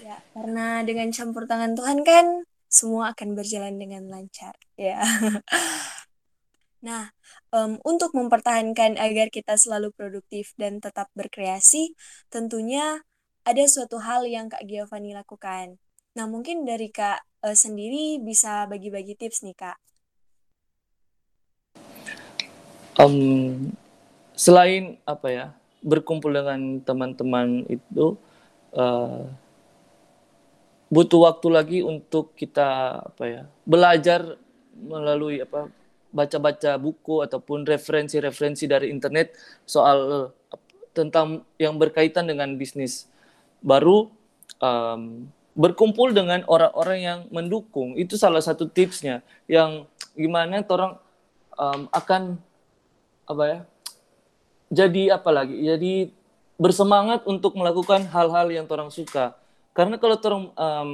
Ya, 0.02 0.18
karena 0.34 0.82
dengan 0.82 1.14
campur 1.14 1.46
tangan 1.46 1.78
Tuhan 1.78 2.02
kan 2.02 2.50
semua 2.66 3.14
akan 3.14 3.38
berjalan 3.38 3.78
dengan 3.78 4.10
lancar, 4.10 4.58
ya. 4.74 4.98
Nah, 6.82 7.14
um, 7.54 7.78
untuk 7.86 8.10
mempertahankan 8.18 8.98
agar 8.98 9.30
kita 9.30 9.54
selalu 9.54 9.94
produktif 9.94 10.58
dan 10.58 10.82
tetap 10.82 11.14
berkreasi, 11.14 11.94
tentunya 12.34 13.06
ada 13.46 13.64
suatu 13.70 14.02
hal 14.02 14.26
yang 14.26 14.50
Kak 14.50 14.66
Giovanni 14.66 15.14
lakukan. 15.14 15.78
Nah, 16.12 16.28
mungkin 16.28 16.68
dari 16.68 16.92
Kak 16.92 17.24
uh, 17.48 17.56
sendiri 17.56 18.20
bisa 18.20 18.68
bagi-bagi 18.68 19.16
tips 19.16 19.48
nih, 19.48 19.56
Kak. 19.56 19.78
Um, 23.00 23.72
selain 24.36 25.00
apa 25.08 25.28
ya, 25.32 25.46
berkumpul 25.80 26.36
dengan 26.36 26.84
teman-teman 26.84 27.64
itu, 27.72 28.20
uh, 28.76 29.24
butuh 30.92 31.32
waktu 31.32 31.48
lagi 31.48 31.80
untuk 31.80 32.36
kita 32.36 33.00
apa 33.08 33.24
ya, 33.24 33.42
belajar 33.64 34.36
melalui 34.76 35.40
apa 35.40 35.72
baca-baca 36.12 36.76
buku 36.76 37.24
ataupun 37.24 37.64
referensi-referensi 37.64 38.68
dari 38.68 38.92
internet 38.92 39.32
soal 39.64 40.28
uh, 40.28 40.60
tentang 40.92 41.48
yang 41.56 41.80
berkaitan 41.80 42.28
dengan 42.28 42.60
bisnis 42.60 43.08
baru 43.64 44.12
um, 44.60 45.32
berkumpul 45.52 46.16
dengan 46.16 46.44
orang-orang 46.48 47.00
yang 47.00 47.20
mendukung. 47.30 48.00
Itu 48.00 48.16
salah 48.16 48.40
satu 48.40 48.68
tipsnya. 48.72 49.24
Yang 49.46 49.88
gimana 50.16 50.64
orang 50.68 51.00
um, 51.60 51.82
akan 51.92 52.40
apa 53.28 53.44
ya 53.48 53.60
jadi 54.72 55.20
apa 55.20 55.30
lagi? 55.36 55.60
Jadi 55.60 56.16
bersemangat 56.56 57.28
untuk 57.28 57.60
melakukan 57.60 58.08
hal-hal 58.08 58.48
yang 58.48 58.66
orang 58.72 58.88
suka. 58.88 59.36
Karena 59.76 60.00
kalau 60.00 60.16
orang 60.16 60.44
um, 60.56 60.92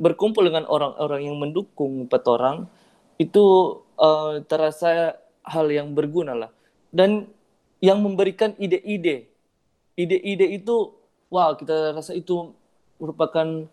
berkumpul 0.00 0.40
dengan 0.48 0.64
orang-orang 0.64 1.28
yang 1.28 1.36
mendukung 1.36 2.08
petorang 2.08 2.66
itu 3.20 3.76
uh, 4.00 4.40
terasa 4.48 5.20
hal 5.44 5.68
yang 5.68 5.92
berguna 5.92 6.32
lah. 6.32 6.50
Dan 6.88 7.28
yang 7.84 8.00
memberikan 8.00 8.56
ide-ide. 8.56 9.28
Ide-ide 9.94 10.56
itu 10.56 10.96
wow 11.28 11.52
kita 11.60 11.92
rasa 11.92 12.16
itu 12.16 12.56
merupakan 13.04 13.68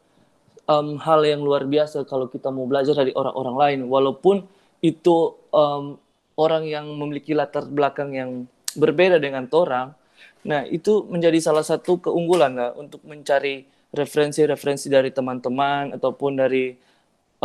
um, 0.67 0.87
hal 0.99 1.23
yang 1.23 1.39
luar 1.39 1.63
biasa 1.63 2.03
kalau 2.03 2.27
kita 2.27 2.51
mau 2.51 2.67
belajar 2.67 2.91
dari 2.91 3.15
orang-orang 3.15 3.55
lain. 3.55 3.79
Walaupun 3.87 4.43
itu 4.83 5.39
um, 5.55 5.95
orang 6.35 6.67
yang 6.67 6.85
memiliki 6.91 7.31
latar 7.31 7.63
belakang 7.69 8.11
yang 8.11 8.29
berbeda 8.75 9.19
dengan 9.21 9.47
orang 9.51 9.93
nah 10.41 10.65
itu 10.65 11.05
menjadi 11.05 11.37
salah 11.37 11.61
satu 11.61 12.01
keunggulan 12.01 12.57
lah 12.57 12.73
untuk 12.73 13.05
mencari 13.05 13.61
referensi-referensi 13.93 14.89
dari 14.89 15.13
teman-teman 15.13 15.93
ataupun 15.93 16.33
dari 16.33 16.73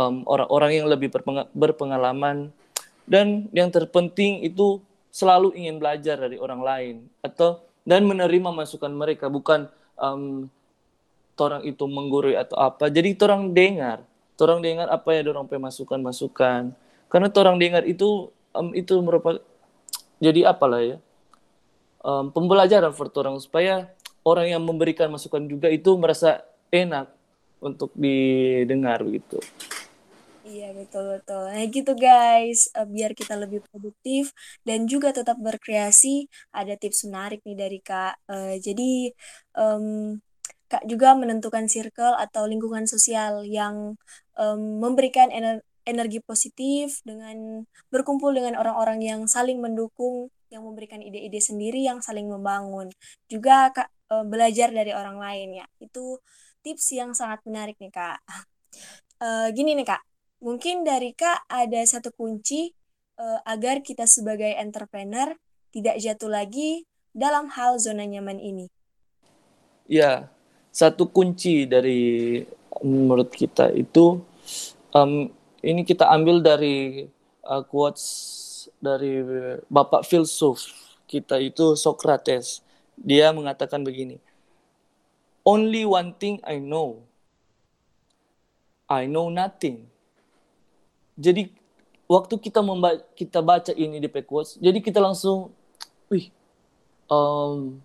orang-orang 0.01 0.71
um, 0.73 0.77
yang 0.81 0.87
lebih 0.89 1.09
berpengalaman. 1.53 2.49
Dan 3.07 3.47
yang 3.55 3.71
terpenting 3.71 4.43
itu 4.43 4.83
selalu 5.13 5.55
ingin 5.55 5.79
belajar 5.79 6.19
dari 6.19 6.35
orang 6.41 6.61
lain 6.61 6.95
atau 7.23 7.63
dan 7.87 8.03
menerima 8.03 8.51
masukan 8.51 8.91
mereka 8.91 9.31
bukan 9.31 9.71
um, 9.95 10.51
orang 11.39 11.61
itu 11.63 11.83
menggurui 11.85 12.35
atau 12.35 12.57
apa 12.57 12.89
jadi 12.89 13.13
orang 13.23 13.53
dengar 13.53 14.03
orang 14.37 14.59
dengar 14.61 14.87
apa 14.89 15.09
yang 15.17 15.33
orang 15.33 15.47
masukan 15.61 15.99
masukan 16.01 16.73
karena 17.07 17.27
orang 17.33 17.57
dengar 17.57 17.83
itu 17.85 18.29
um, 18.53 18.73
itu 18.73 18.93
merupakan 18.99 19.39
jadi 20.17 20.49
apalah 20.49 20.81
ya 20.81 20.97
um, 22.01 22.29
pembelajaran 22.33 22.93
for 22.93 23.09
orang 23.17 23.37
supaya 23.41 23.89
orang 24.27 24.51
yang 24.51 24.61
memberikan 24.63 25.07
masukan 25.07 25.43
juga 25.47 25.71
itu 25.71 25.95
merasa 25.95 26.43
enak 26.67 27.07
untuk 27.63 27.89
didengar 27.97 29.01
begitu. 29.01 29.39
Iya 30.47 30.71
betul 30.71 31.19
betul. 31.19 31.43
Nah 31.51 31.67
gitu 31.67 31.91
guys, 31.91 32.71
uh, 32.71 32.87
biar 32.87 33.11
kita 33.11 33.35
lebih 33.35 33.59
produktif 33.67 34.31
dan 34.63 34.87
juga 34.87 35.11
tetap 35.11 35.35
berkreasi, 35.35 36.31
ada 36.55 36.79
tips 36.79 37.03
menarik 37.03 37.43
nih 37.43 37.57
dari 37.59 37.79
Kak. 37.83 38.15
Uh, 38.31 38.55
jadi 38.55 39.11
um, 39.59 40.15
Kak 40.67 40.83
juga 40.87 41.15
menentukan 41.15 41.65
circle 41.71 42.15
atau 42.19 42.43
lingkungan 42.43 42.83
sosial 42.85 43.47
yang 43.47 43.95
um, 44.35 44.61
memberikan 44.83 45.31
ener 45.31 45.63
energi 45.87 46.19
positif 46.19 46.99
dengan 47.07 47.63
berkumpul 47.87 48.35
dengan 48.35 48.59
orang-orang 48.59 48.99
yang 48.99 49.21
saling 49.23 49.63
mendukung, 49.63 50.27
yang 50.51 50.67
memberikan 50.67 50.99
ide-ide 50.99 51.39
sendiri 51.39 51.79
yang 51.79 52.03
saling 52.03 52.27
membangun. 52.27 52.91
Juga 53.31 53.71
Kak 53.71 53.87
uh, 54.11 54.27
belajar 54.27 54.75
dari 54.75 54.91
orang 54.91 55.15
lain 55.15 55.63
ya. 55.63 55.65
Itu 55.79 56.19
tips 56.59 56.91
yang 56.91 57.15
sangat 57.15 57.39
menarik 57.47 57.79
nih 57.79 57.91
Kak. 57.91 58.19
Uh, 59.17 59.49
gini 59.49 59.73
nih 59.73 59.81
Kak, 59.81 60.05
Mungkin 60.37 60.85
dari 60.85 61.17
Kak 61.17 61.49
ada 61.49 61.81
satu 61.81 62.13
kunci 62.13 62.69
uh, 63.17 63.41
agar 63.41 63.81
kita 63.81 64.05
sebagai 64.05 64.53
entrepreneur 64.53 65.33
tidak 65.73 65.97
jatuh 65.97 66.29
lagi 66.29 66.85
dalam 67.09 67.49
hal 67.49 67.81
zona 67.81 68.05
nyaman 68.05 68.37
ini. 68.37 68.69
Ya, 69.89 70.29
satu 70.77 71.09
kunci 71.09 71.65
dari 71.65 72.45
menurut 72.85 73.33
kita 73.33 73.73
itu 73.73 74.21
um, 74.93 75.33
ini 75.65 75.81
kita 75.81 76.05
ambil 76.13 76.45
dari 76.45 77.09
uh, 77.49 77.65
quotes 77.65 78.05
dari 78.77 79.25
bapak 79.65 80.05
filsuf 80.05 80.61
kita 81.09 81.41
itu 81.41 81.73
Socrates. 81.73 82.61
Dia 82.97 83.29
mengatakan 83.33 83.81
begini. 83.81 84.21
Only 85.41 85.85
one 85.85 86.13
thing 86.17 86.37
I 86.45 86.61
know. 86.61 87.01
I 88.85 89.09
know 89.09 89.33
nothing 89.33 89.89
jadi 91.17 91.49
waktu 92.05 92.37
kita 92.37 92.61
memba 92.61 93.01
kita 93.17 93.41
baca 93.41 93.73
ini 93.73 93.97
di 93.97 94.05
quotes, 94.21 94.61
jadi 94.61 94.77
kita 94.77 95.01
langsung, 95.01 95.49
wih, 96.13 96.29
um, 97.09 97.81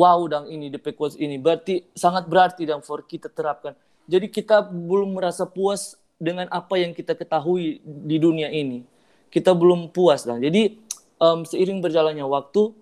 wow 0.00 0.24
dan 0.24 0.48
ini 0.48 0.72
di 0.72 0.80
quotes 0.80 1.20
ini 1.20 1.36
berarti 1.36 1.84
sangat 1.92 2.24
berarti 2.24 2.64
dan 2.64 2.80
for 2.80 3.04
kita 3.04 3.28
terapkan. 3.28 3.76
Jadi 4.08 4.32
kita 4.32 4.64
belum 4.64 5.20
merasa 5.20 5.44
puas 5.44 6.00
dengan 6.16 6.48
apa 6.48 6.80
yang 6.80 6.96
kita 6.96 7.12
ketahui 7.12 7.84
di 7.84 8.16
dunia 8.16 8.48
ini. 8.48 8.82
Kita 9.28 9.52
belum 9.52 9.92
puas 9.92 10.24
lah. 10.24 10.40
Jadi 10.40 10.80
um, 11.20 11.44
seiring 11.44 11.84
berjalannya 11.84 12.24
waktu 12.24 12.72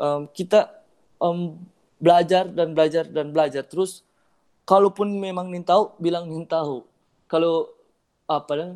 um, 0.00 0.26
kita 0.32 0.72
um, 1.20 1.60
belajar 2.02 2.48
dan 2.50 2.74
belajar 2.74 3.04
dan 3.06 3.30
belajar 3.30 3.62
terus 3.62 4.02
kalaupun 4.66 5.06
memang 5.22 5.52
nih 5.54 5.62
tahu 5.62 5.94
bilang 6.02 6.26
nih 6.26 6.48
tahu 6.50 6.82
kalau 7.30 7.70
apa 8.26 8.52
dan 8.58 8.68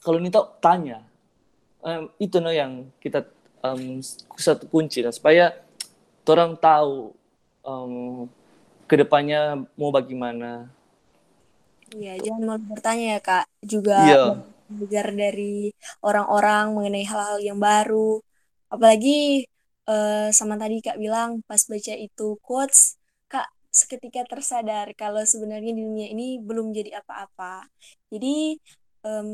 kalau 0.00 0.16
nih 0.16 0.32
tahu 0.32 0.46
tanya 0.64 1.04
um, 1.84 2.08
itu 2.16 2.40
no 2.40 2.48
yang 2.48 2.88
kita 3.04 3.28
um, 3.60 4.00
satu 4.40 4.64
kunci 4.70 5.04
lah 5.04 5.12
supaya 5.12 5.52
orang 6.30 6.54
tahu 6.54 7.10
um, 7.64 8.26
ke 8.90 8.94
depannya 8.98 9.64
mau 9.78 9.90
bagaimana 9.94 10.68
Iya, 11.94 12.10
jangan 12.24 12.42
malu 12.48 12.62
bertanya 12.72 13.04
ya 13.14 13.18
kak. 13.26 13.44
Juga 13.72 13.94
Iya. 13.96 14.42
belajar 14.70 15.06
dari 15.22 15.42
orang-orang 16.06 16.64
mengenai 16.76 17.04
hal-hal 17.10 17.38
yang 17.48 17.58
baru. 17.68 17.96
Apalagi 18.72 19.10
eh, 19.90 20.28
sama 20.38 20.54
tadi 20.62 20.74
kak 20.86 20.96
bilang 21.04 21.30
pas 21.48 21.62
baca 21.72 21.92
itu 22.06 22.22
quotes, 22.46 22.80
kak 23.30 23.46
seketika 23.80 24.20
tersadar 24.30 24.86
kalau 25.00 25.22
sebenarnya 25.32 25.70
di 25.76 25.82
dunia 25.86 26.06
ini 26.14 26.24
belum 26.48 26.66
jadi 26.78 26.90
apa-apa. 27.02 27.66
Jadi 28.12 28.28
em, 29.06 29.28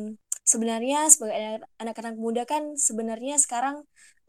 sebenarnya 0.52 0.98
sebagai 1.12 1.36
anak- 1.36 1.68
anak-anak 1.82 2.14
muda 2.24 2.42
kan 2.52 2.62
sebenarnya 2.88 3.34
sekarang 3.44 3.76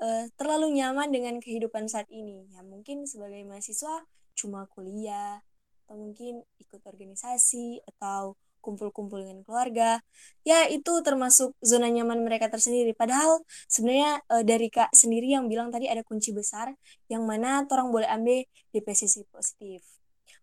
eh, 0.01 0.25
terlalu 0.38 0.74
nyaman 0.77 1.10
dengan 1.10 1.36
kehidupan 1.42 1.89
saat 1.89 2.08
ini. 2.13 2.48
Ya 2.54 2.62
mungkin 2.66 3.06
sebagai 3.10 3.42
mahasiswa 3.46 4.06
cuma 4.38 4.70
kuliah 4.70 5.42
atau 5.88 5.96
mungkin 5.98 6.44
ikut 6.60 6.82
organisasi 6.84 7.82
atau 7.96 8.36
kumpul-kumpul 8.60 9.24
dengan 9.24 9.39
keluarga. 9.48 10.04
Ya, 10.44 10.68
itu 10.68 11.00
termasuk 11.06 11.56
zona 11.63 11.88
nyaman 11.88 12.20
mereka 12.27 12.51
tersendiri. 12.51 12.92
Padahal 12.92 13.39
sebenarnya 13.72 14.20
eh, 14.27 14.44
dari 14.44 14.68
Kak 14.68 14.92
sendiri 14.92 15.32
yang 15.32 15.48
bilang 15.48 15.72
tadi 15.72 15.88
ada 15.88 16.04
kunci 16.04 16.36
besar 16.36 16.75
yang 17.08 17.24
mana 17.24 17.63
orang 17.72 17.89
boleh 17.96 18.10
ambil 18.12 18.44
di 18.75 18.80
sisi 18.92 19.24
positif. 19.32 19.82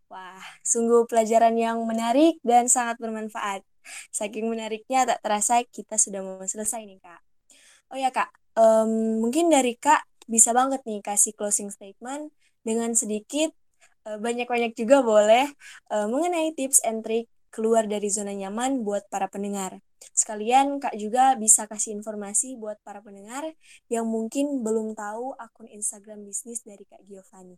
Wah, 0.09 0.41
sungguh 0.65 1.05
pelajaran 1.11 1.57
yang 1.59 1.81
menarik 1.85 2.41
dan 2.41 2.69
sangat 2.73 2.97
bermanfaat. 2.97 3.61
Saking 4.09 4.49
menariknya 4.49 5.05
tak 5.05 5.21
terasa 5.21 5.61
kita 5.69 6.01
sudah 6.01 6.25
mau 6.25 6.41
selesai 6.41 6.81
nih, 6.89 7.01
Kak. 7.05 7.21
Oh 7.93 7.99
ya, 8.01 8.09
Kak, 8.09 8.33
em, 8.59 9.21
mungkin 9.23 9.51
dari 9.51 9.75
Kak 9.79 10.03
bisa 10.25 10.57
banget 10.57 10.81
nih 10.89 11.05
kasih 11.05 11.37
closing 11.37 11.69
statement 11.69 12.33
dengan 12.65 12.97
sedikit 12.97 13.53
eh, 14.09 14.19
banyak-banyak 14.19 14.73
juga 14.75 15.05
boleh 15.05 15.47
eh, 15.93 16.07
mengenai 16.09 16.57
tips 16.57 16.83
and 16.87 17.05
trick 17.05 17.29
keluar 17.55 17.87
dari 17.87 18.11
zona 18.11 18.35
nyaman 18.35 18.83
buat 18.83 19.07
para 19.07 19.31
pendengar. 19.31 19.79
Sekalian 20.11 20.83
Kak 20.83 20.99
juga 20.99 21.39
bisa 21.39 21.71
kasih 21.71 21.95
informasi 21.95 22.59
buat 22.59 22.83
para 22.83 22.99
pendengar 22.99 23.47
yang 23.87 24.05
mungkin 24.11 24.67
belum 24.67 24.99
tahu 24.99 25.39
akun 25.39 25.71
Instagram 25.71 26.27
bisnis 26.27 26.67
dari 26.67 26.83
Kak 26.83 27.07
Giovanni. 27.07 27.57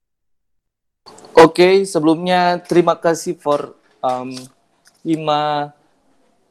Oke, 1.37 1.87
sebelumnya 1.89 2.61
terima 2.61 2.99
kasih 2.99 3.39
for 3.39 3.79
um, 4.05 4.35
lima 5.07 5.71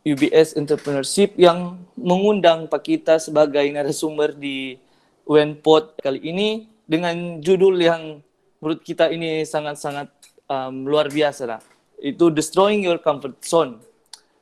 UBS 0.06 0.54
Entrepreneurship 0.54 1.34
yang 1.34 1.82
mengundang 1.98 2.70
Pak 2.70 2.86
kita 2.86 3.18
sebagai 3.18 3.66
narasumber 3.74 4.38
di 4.38 4.78
UNPOD 5.26 5.98
kali 5.98 6.22
ini 6.22 6.70
dengan 6.86 7.42
judul 7.42 7.82
yang 7.82 8.22
menurut 8.62 8.86
kita 8.86 9.10
ini 9.10 9.42
sangat-sangat 9.42 10.14
um, 10.46 10.86
luar 10.86 11.10
biasa 11.10 11.50
lah. 11.50 11.62
Itu 11.98 12.30
Destroying 12.30 12.86
Your 12.86 13.02
Comfort 13.02 13.42
Zone. 13.42 13.82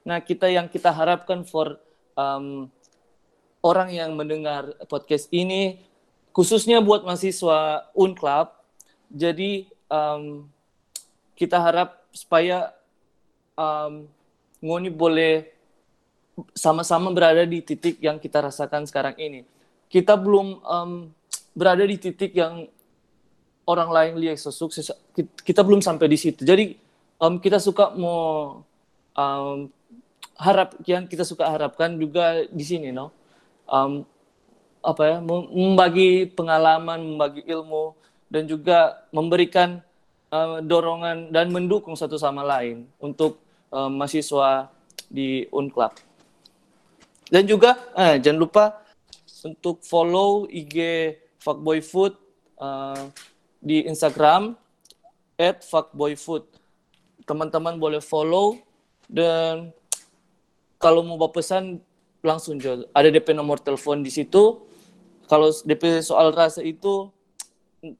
Nah, 0.04 0.20
kita 0.20 0.52
yang 0.52 0.68
kita 0.68 0.92
harapkan 0.92 1.48
for 1.48 1.80
um, 2.20 2.68
orang 3.64 3.96
yang 3.96 4.12
mendengar 4.20 4.68
podcast 4.92 5.32
ini, 5.32 5.80
khususnya 6.36 6.84
buat 6.84 7.08
mahasiswa 7.08 7.88
Unclub, 7.96 8.52
jadi 9.08 9.64
um, 9.88 10.44
kita 11.40 11.56
harap 11.56 12.04
supaya 12.12 12.76
um, 13.56 14.12
Ngoni 14.64 14.92
boleh 14.92 15.53
sama-sama 16.54 17.14
berada 17.14 17.46
di 17.46 17.62
titik 17.62 18.02
yang 18.02 18.18
kita 18.18 18.42
rasakan 18.42 18.90
sekarang 18.90 19.14
ini. 19.22 19.46
Kita 19.90 20.18
belum 20.18 20.48
um, 20.66 20.92
berada 21.54 21.86
di 21.86 21.98
titik 22.02 22.34
yang 22.34 22.66
orang 23.70 23.90
lain 23.94 24.14
lihat 24.18 24.42
sukses. 24.42 24.90
Kita 25.46 25.62
belum 25.62 25.80
sampai 25.80 26.10
di 26.10 26.18
situ. 26.18 26.42
Jadi 26.42 26.74
um, 27.22 27.38
kita 27.38 27.62
suka 27.62 27.94
mau 27.94 28.62
um, 29.14 29.70
harap 30.38 30.74
yang 30.90 31.06
kita 31.06 31.22
suka 31.22 31.46
harapkan 31.46 31.94
juga 31.96 32.44
di 32.50 32.66
sini, 32.66 32.90
no. 32.90 33.14
Um, 33.70 34.04
apa 34.84 35.16
ya, 35.16 35.18
membagi 35.24 36.28
pengalaman, 36.34 37.16
membagi 37.16 37.48
ilmu, 37.48 37.96
dan 38.28 38.44
juga 38.50 39.08
memberikan 39.16 39.80
uh, 40.34 40.60
dorongan 40.60 41.32
dan 41.32 41.54
mendukung 41.54 41.96
satu 41.96 42.20
sama 42.20 42.44
lain 42.44 42.90
untuk 43.00 43.40
uh, 43.72 43.88
mahasiswa 43.88 44.68
di 45.08 45.48
Unclub. 45.54 45.94
Dan 47.32 47.48
juga 47.48 47.78
eh, 47.96 48.20
jangan 48.20 48.40
lupa 48.40 48.66
untuk 49.44 49.84
follow 49.84 50.48
IG 50.48 50.78
Fuckboy 51.44 51.84
Food 51.84 52.16
uh, 52.58 53.12
di 53.60 53.84
Instagram 53.84 54.56
@fuckboyfood. 55.40 56.48
Teman-teman 57.28 57.76
boleh 57.80 58.00
follow 58.04 58.60
dan 59.08 59.72
kalau 60.80 61.04
mau 61.04 61.20
berpesan 61.20 61.80
langsung 62.24 62.60
jual. 62.60 62.88
Ada 62.96 63.12
DP 63.12 63.36
nomor 63.36 63.60
telepon 63.60 64.04
di 64.04 64.12
situ. 64.12 64.64
Kalau 65.28 65.52
DP 65.64 66.04
soal 66.04 66.32
rasa 66.36 66.64
itu 66.64 67.12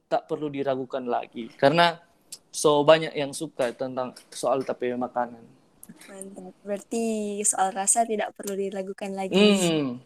tak 0.08 0.32
perlu 0.32 0.48
diragukan 0.48 1.04
lagi 1.04 1.52
karena 1.60 2.00
so 2.56 2.88
banyak 2.88 3.12
yang 3.12 3.36
suka 3.36 3.76
tentang 3.76 4.16
soal 4.32 4.64
tapi 4.64 4.96
makanan. 4.96 5.44
Mantap. 6.10 6.54
Berarti 6.64 7.06
soal 7.48 7.72
rasa 7.72 8.04
tidak 8.04 8.36
perlu 8.36 8.56
diragukan 8.60 9.12
lagi. 9.16 9.40
Hmm. 9.60 10.04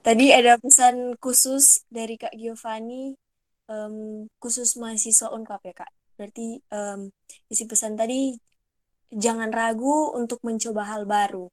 Tadi 0.00 0.32
ada 0.32 0.56
pesan 0.56 1.18
khusus 1.20 1.84
dari 1.92 2.16
Kak 2.16 2.32
Giovanni, 2.32 3.12
em, 3.68 4.24
khusus 4.40 4.78
mahasiswa 4.80 5.28
Unkap 5.34 5.60
ya 5.68 5.74
Kak. 5.76 5.92
Berarti 6.16 6.62
em, 6.72 7.12
isi 7.52 7.64
pesan 7.68 7.98
tadi 7.98 8.32
jangan 9.12 9.52
ragu 9.52 10.16
untuk 10.16 10.40
mencoba 10.44 10.88
hal 10.88 11.04
baru. 11.04 11.52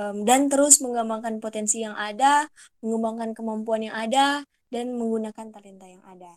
Em, 0.00 0.24
dan 0.24 0.48
terus 0.48 0.80
mengembangkan 0.80 1.38
potensi 1.44 1.84
yang 1.84 1.94
ada, 1.94 2.48
mengembangkan 2.80 3.36
kemampuan 3.36 3.84
yang 3.84 3.96
ada, 3.96 4.42
dan 4.72 4.96
menggunakan 4.96 5.54
talenta 5.54 5.86
yang 5.86 6.02
ada. 6.02 6.34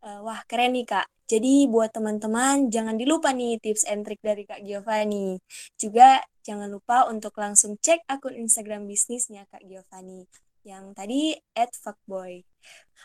Eh, 0.00 0.20
wah, 0.24 0.40
keren 0.48 0.72
nih 0.72 0.88
Kak. 0.88 1.06
Jadi 1.28 1.68
buat 1.68 1.92
teman-teman 1.92 2.72
jangan 2.74 2.96
dilupa 2.96 3.30
nih 3.36 3.60
tips 3.60 3.84
and 3.84 4.02
trick 4.02 4.18
dari 4.24 4.48
Kak 4.48 4.64
Giovanni. 4.64 5.36
Juga 5.76 6.24
jangan 6.40 6.72
lupa 6.72 7.04
untuk 7.12 7.36
langsung 7.36 7.76
cek 7.76 8.08
akun 8.08 8.32
Instagram 8.32 8.88
bisnisnya 8.88 9.44
Kak 9.52 9.60
Giovanni 9.68 10.24
yang 10.64 10.96
tadi 10.96 11.36
at 11.52 11.72
fuckboy. 11.76 12.40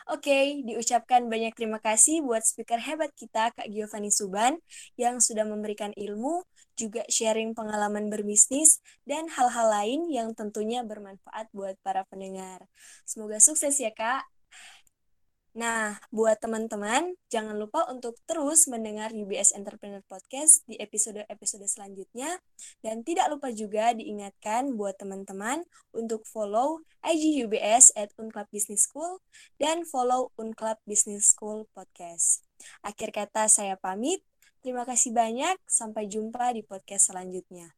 Oke, 0.08 0.64
diucapkan 0.64 1.28
banyak 1.28 1.52
terima 1.56 1.80
kasih 1.80 2.24
buat 2.24 2.44
speaker 2.44 2.80
hebat 2.80 3.12
kita 3.16 3.52
Kak 3.52 3.68
Giovanni 3.68 4.08
Suban 4.12 4.56
yang 4.96 5.20
sudah 5.20 5.44
memberikan 5.44 5.92
ilmu, 5.96 6.44
juga 6.76 7.04
sharing 7.12 7.52
pengalaman 7.56 8.08
berbisnis, 8.12 8.80
dan 9.08 9.28
hal-hal 9.32 9.68
lain 9.72 10.08
yang 10.12 10.32
tentunya 10.36 10.84
bermanfaat 10.84 11.48
buat 11.52 11.76
para 11.80 12.04
pendengar. 12.08 12.68
Semoga 13.08 13.40
sukses 13.40 13.76
ya 13.80 13.92
Kak. 13.92 14.35
Nah, 15.56 15.96
buat 16.12 16.36
teman-teman, 16.36 17.16
jangan 17.32 17.56
lupa 17.56 17.88
untuk 17.88 18.20
terus 18.28 18.68
mendengar 18.68 19.08
UBS 19.16 19.56
Entrepreneur 19.56 20.04
Podcast 20.04 20.60
di 20.68 20.76
episode-episode 20.76 21.64
selanjutnya. 21.64 22.44
Dan 22.84 23.00
tidak 23.00 23.32
lupa 23.32 23.48
juga 23.56 23.96
diingatkan 23.96 24.76
buat 24.76 25.00
teman-teman 25.00 25.64
untuk 25.96 26.28
follow 26.28 26.84
IG 27.00 27.48
UBS 27.48 27.88
at 27.96 28.12
Unclub 28.20 28.52
Business 28.52 28.84
School 28.84 29.24
dan 29.56 29.88
follow 29.88 30.28
Unclub 30.36 30.76
Business 30.84 31.32
School 31.32 31.64
Podcast. 31.72 32.44
Akhir 32.84 33.08
kata 33.16 33.48
saya 33.48 33.80
pamit. 33.80 34.20
Terima 34.60 34.84
kasih 34.84 35.16
banyak. 35.16 35.56
Sampai 35.64 36.04
jumpa 36.04 36.52
di 36.52 36.68
podcast 36.68 37.16
selanjutnya. 37.16 37.72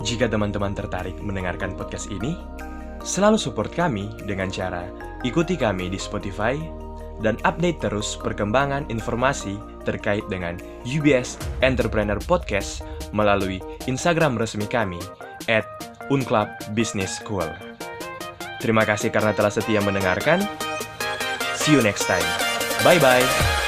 Jika 0.00 0.24
teman-teman 0.32 0.72
tertarik 0.72 1.20
mendengarkan 1.20 1.76
podcast 1.76 2.08
ini, 2.08 2.32
selalu 3.06 3.38
support 3.38 3.70
kami 3.70 4.10
dengan 4.26 4.50
cara 4.50 4.90
ikuti 5.22 5.54
kami 5.54 5.86
di 5.86 5.96
Spotify 5.96 6.58
dan 7.22 7.40
update 7.48 7.80
terus 7.80 8.18
perkembangan 8.20 8.90
informasi 8.92 9.56
terkait 9.86 10.26
dengan 10.28 10.58
UBS 10.84 11.40
Entrepreneur 11.64 12.18
Podcast 12.26 12.84
melalui 13.14 13.62
Instagram 13.88 14.36
resmi 14.36 14.68
kami 14.68 15.00
at 15.48 15.64
Unclub 16.12 16.50
Business 16.76 17.22
School. 17.22 17.46
Terima 18.60 18.82
kasih 18.84 19.14
karena 19.14 19.32
telah 19.32 19.52
setia 19.52 19.80
mendengarkan. 19.80 20.42
See 21.56 21.72
you 21.72 21.80
next 21.80 22.04
time. 22.04 22.26
Bye-bye. 22.84 23.65